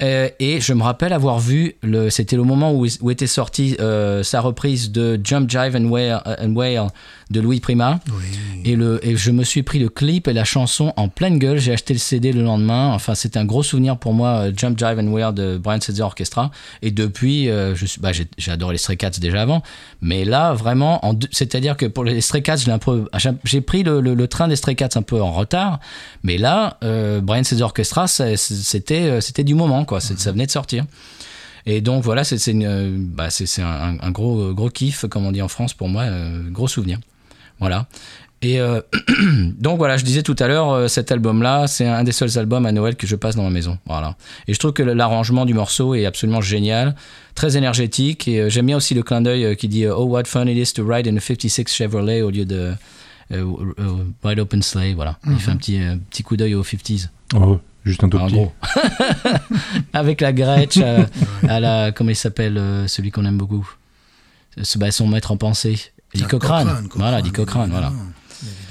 Euh, 0.02 0.28
et 0.38 0.60
je 0.60 0.72
me 0.72 0.82
rappelle 0.82 1.12
avoir 1.12 1.38
vu, 1.38 1.74
le, 1.82 2.10
c'était 2.10 2.36
le 2.36 2.42
moment 2.42 2.72
où, 2.74 2.86
était 3.10 3.26
sortie 3.26 3.76
euh, 3.80 4.22
sa 4.22 4.40
reprise 4.40 4.90
de 4.90 5.18
Jump 5.22 5.48
Jive 5.50 5.76
and 5.76 5.86
Wail, 5.86 6.20
and 6.38 6.54
Wail 6.54 6.88
de 7.30 7.40
Louis 7.40 7.60
Prima. 7.60 8.00
Oui. 8.08 8.35
Et, 8.66 8.74
le, 8.74 8.98
et 9.06 9.16
je 9.16 9.30
me 9.30 9.44
suis 9.44 9.62
pris 9.62 9.78
le 9.78 9.88
clip 9.88 10.26
et 10.26 10.32
la 10.32 10.42
chanson 10.42 10.92
en 10.96 11.08
pleine 11.08 11.38
gueule. 11.38 11.58
J'ai 11.58 11.72
acheté 11.72 11.94
le 11.94 12.00
CD 12.00 12.32
le 12.32 12.42
lendemain. 12.42 12.88
Enfin, 12.92 13.14
c'était 13.14 13.38
un 13.38 13.44
gros 13.44 13.62
souvenir 13.62 13.96
pour 13.96 14.12
moi, 14.12 14.48
euh, 14.48 14.52
Jump, 14.56 14.76
Jive 14.76 14.98
and 14.98 15.06
Wear 15.06 15.32
de 15.32 15.56
Brian 15.56 15.80
Setzer 15.80 16.02
Orchestra. 16.02 16.50
Et 16.82 16.90
depuis, 16.90 17.48
euh, 17.48 17.76
bah, 18.00 18.10
j'ai, 18.12 18.50
adoré 18.50 18.72
les 18.74 18.78
Stray 18.78 18.96
Cats 18.96 19.20
déjà 19.20 19.42
avant. 19.42 19.62
Mais 20.00 20.24
là, 20.24 20.52
vraiment, 20.52 21.00
c'est-à-dire 21.30 21.76
que 21.76 21.86
pour 21.86 22.02
les 22.02 22.20
Stray 22.20 22.42
Cats, 22.42 22.56
peu- 22.80 23.08
j'ai- 23.44 23.60
pris 23.60 23.84
le, 23.84 24.26
train 24.26 24.48
des 24.48 24.56
Stray 24.56 24.74
Cats 24.74 24.88
un 24.96 25.02
peu 25.02 25.22
en 25.22 25.30
retard. 25.30 25.78
Mais 26.24 26.36
là, 26.36 26.78
euh, 26.82 27.20
Brian 27.20 27.44
Setzer 27.44 27.62
Orchestra, 27.62 28.08
c'était, 28.08 29.44
du 29.44 29.54
moment, 29.54 29.84
quoi. 29.84 30.00
Ça 30.00 30.32
venait 30.32 30.46
de 30.46 30.50
sortir. 30.50 30.84
Et 31.66 31.80
donc 31.80 32.02
voilà, 32.02 32.24
c'est, 32.24 32.52
bah, 32.52 33.28
un 33.78 34.10
gros, 34.10 34.52
gros 34.54 34.70
kiff, 34.70 35.06
comme 35.08 35.24
on 35.24 35.30
dit 35.30 35.42
en 35.42 35.48
France 35.48 35.72
pour 35.72 35.88
moi, 35.88 36.02
euh, 36.02 36.42
gros 36.50 36.66
souvenir. 36.66 36.98
Voilà. 37.60 37.86
Et 38.42 38.60
euh, 38.60 38.80
donc 39.58 39.78
voilà, 39.78 39.96
je 39.96 40.04
disais 40.04 40.22
tout 40.22 40.36
à 40.38 40.46
l'heure, 40.46 40.70
euh, 40.70 40.88
cet 40.88 41.10
album-là, 41.10 41.66
c'est 41.66 41.86
un 41.86 42.04
des 42.04 42.12
seuls 42.12 42.38
albums 42.38 42.66
à 42.66 42.72
Noël 42.72 42.94
que 42.96 43.06
je 43.06 43.16
passe 43.16 43.34
dans 43.34 43.42
ma 43.42 43.50
maison. 43.50 43.78
Voilà. 43.86 44.14
Et 44.46 44.54
je 44.54 44.58
trouve 44.58 44.72
que 44.72 44.82
l'arrangement 44.82 45.46
du 45.46 45.54
morceau 45.54 45.94
est 45.94 46.04
absolument 46.04 46.42
génial, 46.42 46.94
très 47.34 47.56
énergétique. 47.56 48.28
Et 48.28 48.40
euh, 48.42 48.48
j'aime 48.50 48.66
bien 48.66 48.76
aussi 48.76 48.94
le 48.94 49.02
clin 49.02 49.22
d'œil 49.22 49.56
qui 49.56 49.68
dit 49.68 49.86
Oh, 49.86 50.04
what 50.04 50.24
fun 50.26 50.46
it 50.46 50.56
is 50.68 50.74
to 50.74 50.86
ride 50.86 51.08
in 51.08 51.16
a 51.16 51.20
56 51.20 51.66
Chevrolet 51.72 52.20
au 52.22 52.30
lieu 52.30 52.44
de 52.44 52.72
euh, 53.32 53.44
Wide 54.22 54.38
Open 54.38 54.62
Sleigh. 54.62 54.94
Voilà. 54.94 55.18
Il 55.26 55.38
fait 55.38 55.50
un 55.50 55.56
petit, 55.56 55.80
euh, 55.82 55.96
petit 56.10 56.22
coup 56.22 56.36
d'œil 56.36 56.54
aux 56.54 56.62
50s. 56.62 57.08
Oh, 57.34 57.58
juste 57.86 58.04
un 58.04 58.08
tout 58.10 58.18
En 58.18 58.26
petit. 58.26 58.34
gros. 58.34 58.52
Avec 59.92 60.20
la 60.20 60.32
Gretsch 60.32 60.78
à 61.48 61.60
la. 61.60 61.90
Comment 61.92 62.10
il 62.10 62.16
s'appelle 62.16 62.60
celui 62.86 63.10
qu'on 63.10 63.24
aime 63.24 63.38
beaucoup? 63.38 63.66
Ce- 64.62 64.78
bah, 64.78 64.90
Son 64.90 65.06
maître 65.08 65.32
en 65.32 65.36
pensée. 65.36 65.78
Eddie 66.14 66.24
Ah, 66.26 66.28
Cochrane. 66.30 66.66
Cochrane, 66.66 66.88
Voilà, 66.94 67.18
Eddie 67.20 67.32
Cochrane. 67.32 67.70
Voilà. 67.70 67.92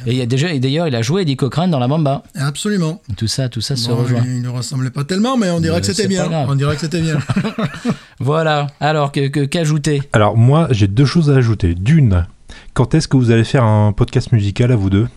Et 0.05 0.11
il 0.11 0.17
y 0.17 0.21
a 0.21 0.25
déjà, 0.25 0.53
et 0.53 0.59
d'ailleurs, 0.59 0.87
il 0.87 0.95
a 0.95 1.01
joué 1.01 1.23
Eddie 1.23 1.35
Cochrane 1.35 1.71
dans 1.71 1.79
la 1.79 1.87
Bamba. 1.87 2.23
Absolument. 2.35 3.01
Tout 3.17 3.27
ça, 3.27 3.49
tout 3.49 3.61
ça 3.61 3.75
se 3.75 3.89
rejoint. 3.91 4.21
il 4.25 4.41
ne 4.41 4.49
ressemblait 4.49 4.89
pas 4.91 5.03
tellement, 5.03 5.35
mais 5.37 5.49
on 5.49 5.59
dirait 5.59 5.75
Mais 5.75 5.81
que 5.81 5.87
c'était 5.87 6.07
bien. 6.07 6.29
On 6.47 6.55
dirait 6.55 6.75
que 6.75 6.81
c'était 6.81 7.01
bien. 7.01 7.17
Voilà. 8.19 8.67
Alors, 8.79 9.11
que- 9.11 9.27
que- 9.27 9.45
qu'ajouter? 9.45 10.01
Alors 10.13 10.37
moi, 10.37 10.67
j'ai 10.71 10.87
deux 10.87 11.05
choses 11.05 11.29
à 11.29 11.35
ajouter. 11.35 11.75
D'une, 11.75 12.25
quand 12.73 12.93
est-ce 12.95 13.07
que 13.07 13.17
vous 13.17 13.31
allez 13.31 13.43
faire 13.43 13.63
un 13.63 13.91
podcast 13.91 14.31
musical 14.31 14.71
à 14.71 14.75
vous 14.75 14.89
deux? 14.89 15.07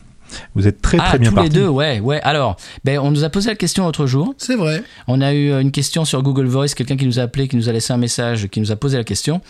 Vous 0.54 0.66
êtes 0.68 0.82
très 0.82 0.98
Ah, 1.00 1.04
très 1.08 1.18
bien 1.18 1.30
tous 1.30 1.36
partis. 1.36 1.50
les 1.50 1.54
deux, 1.60 1.68
ouais, 1.68 2.00
ouais. 2.00 2.20
Alors, 2.22 2.56
ben, 2.84 2.98
on 2.98 3.10
nous 3.10 3.24
a 3.24 3.30
posé 3.30 3.48
la 3.48 3.56
question 3.56 3.84
l'autre 3.86 4.06
jour. 4.06 4.34
C'est 4.36 4.56
vrai. 4.56 4.82
On 5.06 5.22
a 5.22 5.32
eu 5.32 5.50
euh, 5.50 5.60
une 5.60 5.70
question 5.70 6.04
sur 6.04 6.22
Google 6.22 6.46
Voice, 6.46 6.68
quelqu'un 6.76 6.96
qui 6.96 7.06
nous 7.06 7.18
a 7.18 7.22
appelé, 7.22 7.48
qui 7.48 7.56
nous 7.56 7.68
a 7.68 7.72
laissé 7.72 7.92
un 7.94 7.96
message, 7.98 8.48
qui 8.48 8.60
nous 8.60 8.70
a 8.70 8.76
posé 8.76 8.98
la 8.98 9.04
question. 9.04 9.40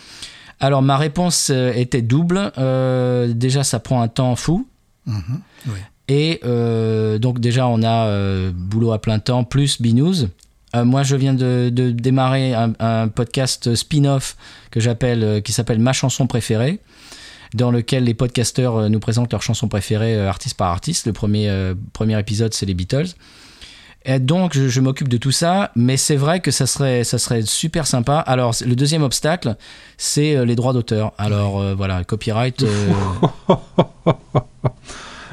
Alors, 0.61 0.81
ma 0.81 0.95
réponse 0.97 1.49
euh, 1.51 1.73
était 1.75 2.01
double. 2.01 2.51
Euh, 2.57 3.33
déjà, 3.33 3.63
ça 3.65 3.79
prend 3.79 4.01
un 4.01 4.07
temps 4.07 4.35
fou. 4.37 4.67
Mhm. 5.09 5.41
Oui. 5.67 5.79
Et 6.07 6.39
euh, 6.43 7.19
donc 7.19 7.39
déjà, 7.39 7.67
on 7.67 7.83
a 7.83 8.07
euh, 8.07 8.51
boulot 8.53 8.91
à 8.91 8.99
plein 8.99 9.19
temps, 9.19 9.43
plus 9.43 9.81
Binous. 9.81 10.27
Euh, 10.75 10.83
moi, 10.85 11.03
je 11.03 11.15
viens 11.15 11.33
de, 11.33 11.69
de 11.71 11.91
démarrer 11.91 12.53
un, 12.53 12.73
un 12.79 13.07
podcast 13.07 13.75
spin-off 13.75 14.35
que 14.71 14.79
j'appelle, 14.79 15.23
euh, 15.23 15.41
qui 15.41 15.51
s'appelle 15.51 15.79
Ma 15.79 15.93
chanson 15.93 16.27
préférée, 16.27 16.79
dans 17.53 17.71
lequel 17.71 18.03
les 18.03 18.13
podcasteurs 18.13 18.89
nous 18.89 18.99
présentent 18.99 19.31
leurs 19.31 19.43
chansons 19.43 19.67
préférées 19.67 20.19
artiste 20.27 20.57
par 20.57 20.69
artiste. 20.69 21.07
Le 21.07 21.13
premier, 21.13 21.73
premier 21.93 22.19
épisode, 22.19 22.53
c'est 22.53 22.67
les 22.67 22.75
Beatles. 22.75 23.09
Et 24.05 24.19
donc, 24.19 24.53
je, 24.53 24.67
je 24.69 24.81
m'occupe 24.81 25.09
de 25.09 25.17
tout 25.17 25.31
ça, 25.31 25.71
mais 25.75 25.97
c'est 25.97 26.15
vrai 26.15 26.39
que 26.39 26.51
ça 26.51 26.65
serait, 26.67 27.03
ça 27.03 27.17
serait 27.17 27.41
super 27.41 27.85
sympa. 27.87 28.19
Alors, 28.19 28.55
le 28.65 28.75
deuxième 28.75 29.01
obstacle, 29.01 29.55
c'est 29.97 30.45
les 30.45 30.55
droits 30.55 30.73
d'auteur. 30.73 31.11
Alors, 31.17 31.75
voilà, 31.75 32.03
copyright. 32.03 32.63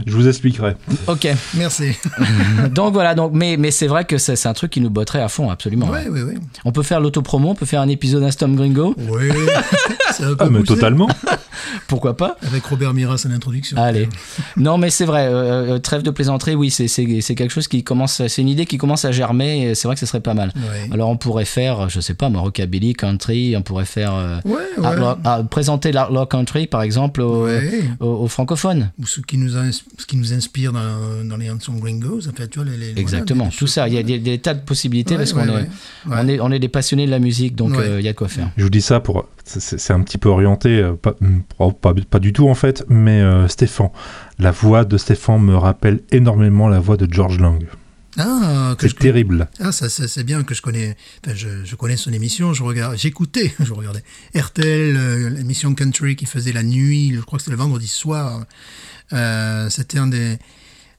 euh, 0.07 0.11
Je 0.11 0.17
vous 0.17 0.29
expliquerai. 0.29 0.75
ok. 1.07 1.29
Merci. 1.55 1.93
donc 2.75 2.93
voilà, 2.93 3.15
donc, 3.15 3.33
mais, 3.35 3.57
mais 3.57 3.71
c'est 3.71 3.87
vrai 3.87 4.05
que 4.05 4.19
c'est 4.19 4.37
c'est 4.37 4.49
un 4.49 4.53
truc 4.55 4.71
qui 4.73 4.81
nous 4.81 4.91
botterait 4.91 5.23
à 5.23 5.29
fond, 5.29 5.51
absolument. 5.51 5.89
Oui, 5.91 6.01
oui, 6.11 6.21
oui. 6.23 6.35
On 6.65 6.73
peut 6.73 6.83
faire 6.83 7.01
l'autopromo, 7.01 7.51
on 7.51 7.55
peut 7.55 7.67
faire 7.67 7.81
un 7.81 7.89
épisode 7.89 8.23
Instom 8.23 8.55
Gringo. 8.57 8.95
Oui, 8.97 9.29
c'est 10.13 10.25
un 10.25 10.35
peu 10.35 10.45
Ah 10.45 10.49
mais 10.51 10.63
totalement. 10.63 11.09
Pourquoi 11.89 12.17
pas 12.17 12.37
Avec 12.47 12.65
Robert 12.67 12.95
Miras 12.95 13.23
à 13.25 13.29
l'introduction. 13.29 13.77
Allez. 13.77 14.09
Non, 14.57 14.79
mais 14.79 14.91
c'est 14.91 15.05
vrai, 15.05 15.27
euh, 15.27 15.75
euh, 15.75 15.79
trêve 15.79 16.03
de 16.03 16.11
plaisanterie, 16.11 16.55
oui, 16.55 16.71
c'est- 16.71 16.87
quelque 17.37 17.51
chose 17.51 17.69
qui 17.69 17.83
commence, 17.85 18.27
c'est 18.27 18.43
une 18.43 18.49
idée 18.49 18.67
qui 18.67 18.79
commence 18.79 19.05
à 19.05 19.13
germer, 19.13 19.63
et 19.71 19.75
c'est 19.75 19.87
vrai 19.89 19.95
que 19.95 20.01
ce 20.01 20.07
serait 20.07 20.21
pas 20.21 20.35
mal. 20.35 20.53
Ouais. 20.57 20.89
Alors 20.93 21.09
on 21.11 21.17
pourrait 21.17 21.45
faire, 21.45 21.89
je 21.89 22.01
sais 22.01 22.15
pas, 22.15 22.29
moi, 22.29 22.41
rockabilly, 22.43 22.95
country, 22.95 23.57
on 23.57 23.63
pourrait 23.63 23.85
faire 23.85 24.15
euh, 24.15 24.39
Ouais, 24.45 24.63
ah, 25.25 25.43
présenter 25.51 25.93
l'outlaw 25.93 26.27
country 26.27 26.67
par 26.67 26.83
exemple 26.83 27.21
aux, 27.21 27.45
Ouais. 27.45 27.83
aux- 28.01 28.07
aux 28.25 28.29
francophones. 28.29 28.91
Ou 29.01 29.07
ce 29.07 29.21
qui 29.21 29.39
nous, 29.39 29.57
a- 29.57 29.63
ce 29.99 30.07
qui 30.07 30.17
nous 30.17 30.33
inspire 30.35 30.73
dans, 30.73 31.25
dans 31.25 31.37
les 31.37 31.51
Hanson 31.51 31.73
Gringos. 31.75 32.29
En 32.29 32.33
fait, 32.33 32.49
tu 32.49 32.59
vois, 32.61 32.69
les, 32.69 32.77
les- 32.93 33.01
Exactement, 33.01 33.45
voilà, 33.45 33.57
tout 33.59 33.67
ça, 33.67 33.89
il 33.89 33.95
y 33.95 33.99
a 33.99 34.03
des, 34.03 34.19
des 34.19 34.39
tas 34.39 34.55
de 34.55 34.61
possibilités 34.61 35.15
Ouais, 35.15 35.19
parce 35.19 35.33
qu'on 35.33 35.49
ouais, 35.49 35.63
est, 35.63 35.69
on 36.11 36.29
est, 36.29 36.41
on 36.41 36.51
est 36.53 36.59
des 36.59 36.69
passionnés 36.69 37.07
de 37.07 37.11
la 37.11 37.19
musique, 37.19 37.55
donc 37.57 37.75
euh, 37.77 37.87
il 37.87 37.95
Ouais. 37.97 38.03
y 38.03 38.09
a 38.09 38.13
de 38.13 38.17
quoi 38.17 38.29
faire. 38.29 38.51
Je 38.57 38.63
vous 38.65 38.71
dis 38.71 38.83
ça 38.83 39.01
pour. 39.01 39.27
c'est- 39.45 39.91
un 39.93 40.01
petit 40.03 40.19
peu 40.19 40.29
orienté, 40.29 40.81
euh, 40.81 40.93
pas, 40.95 41.15
mm, 41.21 41.39
pas, 41.59 41.71
pas- 41.71 41.95
pas 42.11 42.19
du 42.19 42.33
tout 42.33 42.49
en 42.49 42.55
fait, 42.55 42.85
mais 42.89 43.21
euh, 43.21 43.49
Stéphane. 43.49 43.91
La 44.39 44.51
voix 44.51 44.85
de 44.85 44.97
Stéphane 44.99 45.41
me 45.43 45.57
rappelle 45.57 46.01
énormément 46.13 46.69
la 46.69 46.79
voix 46.81 46.97
de 46.97 47.07
George 47.11 47.39
Lang. 47.41 47.65
Ah, 48.19 48.75
C'est 48.81 48.89
je, 48.89 48.95
terrible. 48.95 49.49
ah 49.61 49.73
ça, 49.73 49.89
ça, 49.89 50.09
c'est 50.09 50.25
bien 50.25 50.43
que 50.43 50.55
je 50.55 50.63
connais. 50.63 50.97
Enfin, 51.25 51.35
je, 51.37 51.65
je 51.65 51.77
connais 51.77 51.97
son 51.97 52.13
émission. 52.13 52.53
Je 52.55 52.63
regarde, 52.63 52.97
j'écoutais, 52.97 53.55
je 53.61 53.73
regardais 53.73 54.03
RTL, 54.35 54.97
euh, 54.97 55.31
l'émission 55.31 55.75
country 55.75 56.17
qui 56.17 56.27
faisait 56.27 56.53
la 56.53 56.63
nuit. 56.63 57.13
Je 57.15 57.21
crois 57.21 57.39
que 57.39 57.43
c'était 57.45 57.53
le 57.57 57.59
vendredi 57.63 57.89
soir. 57.89 58.45
Euh, 59.13 59.69
c'était 59.71 59.99
un 59.99 60.07
des 60.07 60.39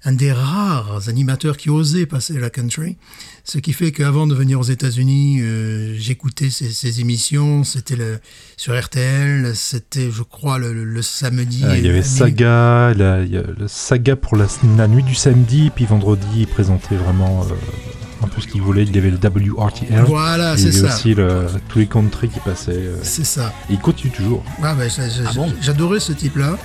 un 0.03 0.11
des 0.13 0.31
rares 0.31 1.01
animateurs 1.09 1.57
qui 1.57 1.69
osait 1.69 2.05
passer 2.05 2.39
la 2.39 2.49
country. 2.49 2.97
Ce 3.43 3.57
qui 3.57 3.73
fait 3.73 3.91
qu'avant 3.91 4.27
de 4.27 4.35
venir 4.35 4.59
aux 4.59 4.63
États-Unis, 4.63 5.39
euh, 5.41 5.95
j'écoutais 5.97 6.49
ces, 6.49 6.69
ces 6.71 7.01
émissions. 7.01 7.63
C'était 7.63 7.95
le 7.95 8.19
sur 8.57 8.79
RTL. 8.79 9.53
C'était, 9.55 10.11
je 10.11 10.23
crois, 10.23 10.59
le, 10.59 10.73
le- 10.73 10.83
le 10.85 11.01
samedi. 11.01 11.63
Euh, 11.65 11.77
il 11.77 11.85
y 11.85 11.89
avait. 11.89 12.03
Saga, 12.03 12.93
la, 12.93 13.23
il 13.23 13.31
y 13.31 13.37
a 13.37 13.41
le 13.43 13.67
Saga 13.67 14.15
pour 14.15 14.35
la, 14.37 14.45
la 14.77 14.87
nuit 14.87 15.03
du 15.03 15.15
samedi, 15.15 15.71
puis 15.75 15.85
vendredi, 15.85 16.25
il 16.37 16.47
présentait 16.47 16.95
vraiment 16.95 17.43
euh, 17.49 17.53
un 18.23 18.27
peu 18.27 18.39
ce 18.41 18.47
qu'il 18.47 18.61
voulait. 18.61 18.83
Il 18.83 18.95
y 18.95 18.99
avait 18.99 19.11
le 19.11 19.17
WRTL. 19.17 20.03
Voilà, 20.05 20.53
il 20.55 20.59
y 20.59 20.71
c'est 20.71 20.79
avait 20.79 20.87
ça. 20.89 20.95
aussi 20.95 21.13
le- 21.15 21.47
tous 21.69 21.79
les 21.79 21.87
country 21.87 22.29
qui 22.29 22.39
passaient. 22.41 22.71
euh, 22.71 22.97
C'est 23.01 23.25
ça. 23.25 23.53
et 23.69 23.73
il 23.73 23.79
continue 23.79 24.11
toujours. 24.11 24.43
Ah 24.61 24.75
ben, 24.75 24.89
ça- 24.89 25.09
ça- 25.09 25.21
Ah 25.25 25.31
bon 25.33 25.51
j'adorais 25.61 25.99
ce 25.99 26.11
type-là. 26.13 26.57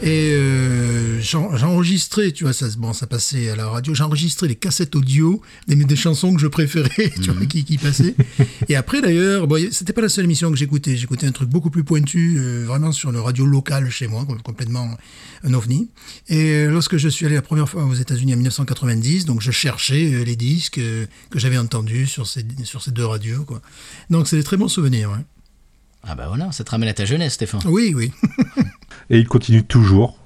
Et 0.00 0.30
euh, 0.32 1.20
j'en- 1.20 1.56
j'enregistrais, 1.56 2.30
tu 2.30 2.44
vois, 2.44 2.52
ça, 2.52 2.66
bon, 2.78 2.92
ça 2.92 3.08
passait 3.08 3.50
à 3.50 3.56
la 3.56 3.66
radio, 3.68 3.94
j'enregistrais 3.94 4.46
les 4.46 4.54
cassettes 4.54 4.94
audio 4.94 5.42
des, 5.66 5.74
des 5.74 5.96
chansons 5.96 6.32
que 6.34 6.40
je 6.40 6.46
préférais, 6.46 7.12
tu 7.22 7.30
vois, 7.32 7.44
qui, 7.46 7.64
qui 7.64 7.78
passaient. 7.78 8.14
Et 8.68 8.76
après, 8.76 9.00
d'ailleurs, 9.02 9.48
bon, 9.48 9.60
c'était 9.72 9.92
pas 9.92 10.00
la 10.00 10.08
seule 10.08 10.26
émission 10.26 10.52
que 10.52 10.56
j'écoutais. 10.56 10.96
J'écoutais 10.96 11.26
un 11.26 11.32
truc 11.32 11.48
beaucoup 11.48 11.70
plus 11.70 11.82
pointu, 11.82 12.36
euh, 12.38 12.64
vraiment 12.64 12.92
sur 12.92 13.10
le 13.10 13.20
radio 13.20 13.44
local 13.44 13.90
chez 13.90 14.06
moi, 14.06 14.24
complètement 14.44 14.96
un 15.42 15.52
ovni. 15.54 15.90
Et 16.28 16.42
euh, 16.52 16.70
lorsque 16.70 16.96
je 16.96 17.08
suis 17.08 17.26
allé 17.26 17.34
la 17.34 17.42
première 17.42 17.68
fois 17.68 17.84
aux 17.84 17.94
États-Unis 17.94 18.34
en 18.34 18.36
1990, 18.36 19.24
donc 19.24 19.40
je 19.42 19.50
cherchais 19.50 20.14
euh, 20.14 20.22
les 20.22 20.36
disques 20.36 20.74
que 21.30 21.38
j'avais 21.38 21.58
entendus 21.58 22.06
sur 22.06 22.28
ces, 22.28 22.44
sur 22.62 22.82
ces 22.82 22.92
deux 22.92 23.04
radios, 23.06 23.42
quoi. 23.44 23.60
Donc 24.10 24.28
c'est 24.28 24.36
des 24.36 24.44
très 24.44 24.56
bons 24.56 24.68
souvenirs. 24.68 25.10
ouais. 25.10 25.24
Ah 26.04 26.14
bah 26.14 26.26
voilà, 26.28 26.52
ça 26.52 26.62
te 26.62 26.70
ramène 26.70 26.88
à 26.88 26.94
ta 26.94 27.04
jeunesse, 27.04 27.34
Stéphane. 27.34 27.60
Oui, 27.66 27.92
oui. 27.96 28.12
Et 29.10 29.18
il 29.18 29.26
continue 29.26 29.64
toujours, 29.64 30.18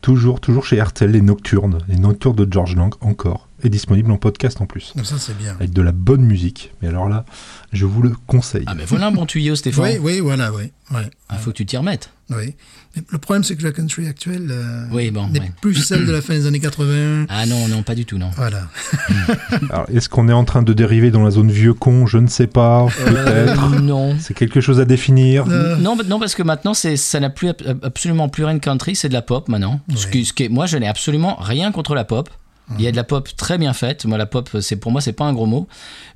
toujours, 0.00 0.40
toujours 0.40 0.64
chez 0.64 0.80
RTL, 0.82 1.10
les 1.10 1.20
Nocturnes. 1.20 1.78
Les 1.88 1.96
Nocturnes 1.96 2.36
de 2.36 2.48
George 2.50 2.74
Lang, 2.76 2.92
encore. 3.00 3.48
Et 3.64 3.70
disponible 3.70 4.12
en 4.12 4.18
podcast 4.18 4.60
en 4.60 4.66
plus. 4.66 4.92
Donc 4.94 5.06
ça, 5.06 5.16
c'est 5.18 5.36
bien. 5.38 5.54
Avec 5.54 5.72
de 5.72 5.80
la 5.80 5.92
bonne 5.92 6.20
musique. 6.22 6.72
Mais 6.82 6.88
alors 6.88 7.08
là, 7.08 7.24
je 7.72 7.86
vous 7.86 8.02
le 8.02 8.12
conseille. 8.26 8.64
Ah 8.66 8.74
ben 8.74 8.84
voilà 8.86 9.06
un 9.06 9.10
bon 9.10 9.24
tuyau, 9.24 9.56
Stéphane. 9.56 9.84
Oui, 9.84 9.98
oui, 10.00 10.20
voilà, 10.20 10.52
oui. 10.52 10.70
Ouais, 10.92 11.08
Il 11.32 11.38
faut 11.38 11.50
que 11.50 11.56
tu 11.56 11.64
t'y 11.64 11.78
remettes. 11.78 12.10
oui. 12.28 12.54
Mais 12.94 13.02
le 13.10 13.16
problème, 13.18 13.42
c'est 13.42 13.56
que 13.56 13.62
la 13.64 13.72
country 13.72 14.06
actuelle 14.06 14.48
euh, 14.50 14.84
Oui, 14.92 15.10
bon, 15.10 15.26
n'est 15.28 15.40
ouais. 15.40 15.52
plus 15.62 15.74
celle 15.74 16.04
de 16.06 16.12
la 16.12 16.20
fin 16.20 16.34
des 16.34 16.46
années 16.46 16.60
80. 16.60 17.24
Ah 17.30 17.46
non, 17.46 17.66
non, 17.68 17.82
pas 17.82 17.94
du 17.94 18.04
tout, 18.04 18.18
non. 18.18 18.30
Voilà. 18.36 18.68
Alors, 19.70 19.86
est-ce 19.92 20.08
qu'on 20.08 20.28
est 20.28 20.32
en 20.32 20.44
train 20.44 20.62
de 20.62 20.72
dériver 20.74 21.10
dans 21.10 21.24
la 21.24 21.30
zone 21.30 21.50
vieux 21.50 21.74
con? 21.74 22.06
Je 22.06 22.18
ne 22.18 22.26
sais 22.28 22.46
pas. 22.46 22.86
Peut-être. 22.86 23.72
Euh, 23.74 23.80
non. 23.80 24.14
C'est 24.20 24.34
quelque 24.34 24.60
chose 24.60 24.78
à 24.78 24.84
définir? 24.84 25.46
Euh, 25.48 25.76
Non, 25.76 25.96
non, 26.06 26.20
parce 26.20 26.34
que 26.34 26.42
maintenant, 26.42 26.74
c'est, 26.74 26.96
ça 26.96 27.18
n'a 27.18 27.30
plus 27.30 27.48
ab- 27.48 27.78
absolument 27.82 28.28
plus 28.28 28.44
rien 28.44 28.54
de 28.54 28.60
country, 28.60 28.94
c'est 28.94 29.08
de 29.08 29.14
la 29.14 29.22
pop 29.22 29.48
maintenant. 29.48 29.80
Ce 29.96 30.04
Ouais. 30.04 30.10
qui, 30.12 30.24
ce 30.26 30.32
qui 30.34 30.44
est- 30.44 30.48
moi, 30.48 30.66
je 30.66 30.76
n'ai 30.76 30.86
absolument 30.88 31.36
rien 31.40 31.72
contre 31.72 31.94
la 31.94 32.04
pop. 32.04 32.28
Il 32.78 32.84
y 32.84 32.88
a 32.88 32.90
de 32.90 32.96
la 32.96 33.04
pop 33.04 33.28
très 33.36 33.58
bien 33.58 33.72
faite. 33.72 34.06
Moi, 34.06 34.18
la 34.18 34.26
pop, 34.26 34.48
c'est 34.60 34.76
pour 34.76 34.90
moi, 34.90 35.00
c'est 35.00 35.12
pas 35.12 35.24
un 35.24 35.32
gros 35.34 35.46
mot, 35.46 35.68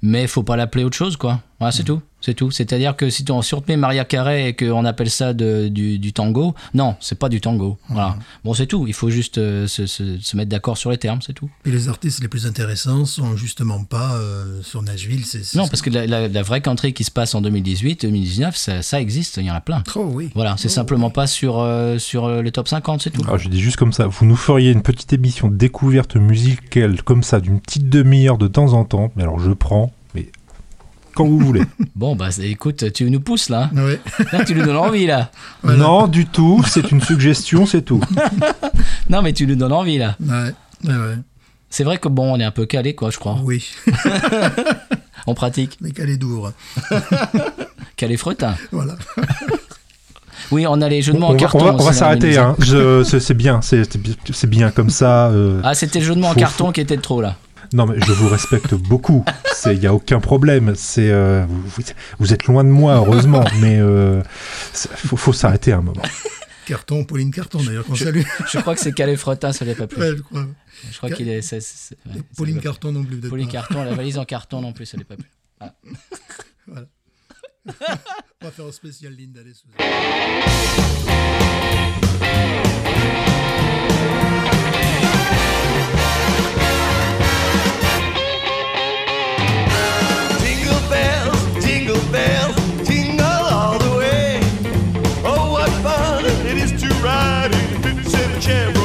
mais 0.03 0.27
faut 0.27 0.43
pas 0.43 0.57
l'appeler 0.57 0.85
autre 0.85 0.97
chose, 0.97 1.17
quoi. 1.17 1.41
Voilà, 1.61 1.73
c'est 1.73 1.83
tout, 1.83 2.01
c'est 2.21 2.35
tout. 2.35 2.53
C'est-à-dire 2.53 2.95
que 2.95 3.11
si 3.11 3.25
on, 3.31 3.43
si 3.43 3.53
on 3.55 3.61
te 3.61 3.69
met 3.69 3.77
Maria 3.77 4.05
Carey 4.05 4.51
et 4.51 4.55
qu'on 4.55 4.85
appelle 4.85 5.11
ça 5.11 5.33
de- 5.33 5.67
du, 5.67 5.99
du 5.99 6.13
tango, 6.13 6.55
non, 6.73 6.95
c'est 7.01 7.19
pas 7.19 7.29
du 7.29 7.41
tango. 7.41 7.79
Voilà. 7.89 8.17
Bon, 8.45 8.55
c'est 8.55 8.67
tout. 8.69 8.87
Il 8.87 8.95
faut 8.95 9.11
juste 9.11 9.39
euh, 9.39 9.67
se, 9.67 9.87
se- 9.87 10.21
se 10.21 10.37
mettre 10.37 10.51
d'accord 10.51 10.79
sur 10.79 10.93
les 10.93 10.99
termes, 10.99 11.21
c'est 11.21 11.33
tout. 11.33 11.51
Et 11.67 11.73
les 11.73 11.89
artistes 11.89 12.21
les 12.23 12.29
plus 12.29 12.47
intéressants 12.47 13.05
sont 13.07 13.35
justement 13.37 13.83
pas 13.83 14.13
euh, 14.15 14.63
sur 14.63 14.83
Nashville. 14.83 15.25
C'est, 15.27 15.45
c'est- 15.45 15.59
Non, 15.59 15.67
parce 15.67 15.83
que 15.83 15.91
la, 15.91 16.07
la- 16.07 16.29
la 16.29 16.43
vraie 16.43 16.61
country 16.61 16.93
qui 16.93 17.03
se 17.03 17.11
passe 17.11 17.35
en 17.35 17.41
2018, 17.41 18.03
2019, 18.03 18.57
ça, 18.57 18.81
ça 18.83 19.01
existe. 19.01 19.39
Il 19.39 19.47
y 19.47 19.51
en 19.51 19.55
a 19.55 19.61
plein. 19.61 19.83
Oh 19.97 20.09
oui. 20.13 20.31
Voilà, 20.37 20.55
c'est 20.59 20.69
Oh, 20.69 20.71
simplement 20.71 21.11
pas 21.11 21.27
sur, 21.27 21.59
euh, 21.59 21.99
sur 21.99 22.29
le 22.29 22.51
top 22.53 22.69
50, 22.69 23.03
c'est 23.03 23.11
tout. 23.11 23.23
Alors, 23.25 23.39
je 23.39 23.49
dis 23.49 23.61
juste 23.61 23.77
comme 23.79 23.93
ça, 23.93 24.07
vous 24.07 24.25
nous 24.27 24.37
feriez 24.37 24.71
une 24.71 24.83
petite 24.83 25.13
émission 25.13 25.49
de 25.49 25.57
découverte 25.57 26.15
musicale 26.15 27.03
comme 27.03 27.25
ça, 27.25 27.41
d'une 27.41 27.61
petite 27.61 27.89
demi-heure 27.89 28.39
de 28.39 28.47
temps 28.47 28.75
en 28.75 28.85
temps. 28.85 29.11
Mais 29.17 29.25
alors, 29.25 29.41
je 29.41 29.51
prends, 29.51 29.93
quand 31.19 31.27
vous 31.27 31.39
voulez. 31.39 31.63
Bon, 31.97 32.15
bah 32.15 32.29
écoute, 32.43 32.93
tu 32.93 33.11
nous 33.11 33.19
pousses 33.21 33.49
là. 33.49 33.71
Ouais. 33.75 33.99
Là, 34.33 34.45
tu 34.45 34.55
nous 34.55 34.65
donnes 34.65 34.77
envie 34.77 35.07
là. 35.07 35.31
Voilà. 35.63 35.79
Non, 35.79 36.07
du 36.07 36.27
tout. 36.27 36.63
C'est 36.69 36.93
une 36.93 37.01
suggestion, 37.03 37.67
c'est 37.67 37.83
tout. 37.83 38.01
Non, 39.11 39.21
mais 39.23 39.33
tu 39.33 39.47
nous 39.47 39.57
donnes 39.57 39.73
envie 39.73 39.99
là. 39.99 40.17
Ouais. 40.21 40.53
Ouais. 40.85 41.17
C'est 41.71 41.83
vrai 41.85 41.99
que 41.99 42.09
bon, 42.09 42.33
on 42.35 42.39
est 42.41 42.45
un 42.45 42.51
peu 42.53 42.67
calé, 42.67 42.95
quoi, 42.95 43.11
je 43.11 43.19
crois. 43.19 43.37
Oui. 43.43 43.69
On 45.27 45.35
pratique. 45.35 45.77
Mais 45.81 45.91
est 45.91 46.17
dour. 46.17 46.53
Calé 47.97 48.17
fretin. 48.17 48.55
Voilà. 48.71 48.95
Oui, 50.51 50.67
on 50.67 50.81
a 50.81 50.89
les 50.89 51.03
jeux 51.03 51.13
de 51.13 51.19
mots 51.19 51.27
on 51.27 51.31
en 51.31 51.33
va, 51.33 51.39
carton. 51.39 51.75
on 51.79 51.85
va- 51.85 51.93
s'arrêter. 51.93 52.39
Hein. 52.39 52.55
C'est 53.05 53.35
bien, 53.35 53.61
c'est 53.61 54.47
bien 54.49 54.71
comme 54.71 54.89
ça. 54.91 55.27
euh. 55.29 55.61
Ah, 55.65 55.75
c'était 55.75 55.99
le 55.99 56.05
jeu 56.07 56.15
de 56.15 56.21
mots 56.21 56.29
en 56.29 56.33
Faut- 56.33 56.39
carton 56.41 56.73
qui 56.73 56.81
était 56.81 56.97
trop 56.97 57.21
là. 57.21 57.37
Non, 57.73 57.87
mais 57.87 58.01
je 58.01 58.13
vous 58.13 58.29
respecte 58.29 58.75
beaucoup. 58.75 59.25
Il 59.67 59.79
n'y 59.79 59.87
a 59.87 59.95
aucun 59.95 60.21
problème. 60.21 60.75
Euh, 60.99 61.47
vous, 62.19 62.33
êtes 62.33 62.45
loin 62.45 62.65
de 62.65 62.71
moi, 62.71 62.97
heureusement, 62.97 63.45
mais 63.61 63.79
euh, 63.79 64.23
il 65.05 65.19
faut, 65.19 65.33
s'arrêter 65.33 65.73
un 65.73 65.83
moment. 65.83 66.03
Carton, 66.67 67.05
Pauline 67.05 67.31
Carton 67.31 67.63
d'ailleurs, 67.63 67.85
qu'on 67.85 67.95
salue. 67.95 68.23
Je 68.51 68.59
crois 68.59 68.75
que 68.75 68.81
c'est 68.81 68.93
Calais 68.93 69.17
Fretin, 69.17 69.53
ça 69.53 69.65
l'est 69.65 69.75
pas 69.75 69.87
plus. 69.87 70.23
Je 70.91 70.97
crois, 70.97 71.11
qu'il 71.11 71.29
est. 71.29 71.41
Pauline 72.37 72.61
Carton 72.61 72.93
non 72.93 73.05
plus. 73.05 73.17
Pauline. 73.19 73.49
Carton, 73.49 73.85
la 73.85 73.95
valise 73.95 74.19
en 74.19 74.25
carton 74.25 74.61
non 74.61 74.73
plus, 74.73 74.87
ça 74.87 74.97
l'est 74.97 75.05
pas 75.05 75.17
plus. 75.17 75.31
Ah. 75.61 75.75
Voilà. 76.69 76.87
On 78.41 78.45
va 78.45 78.51
faire 78.53 78.67
un 78.67 78.71
spécial 78.71 79.13
Linda 79.13 79.41
Yeah. 98.49 98.78